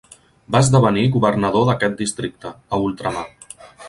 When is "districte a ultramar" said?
1.99-3.27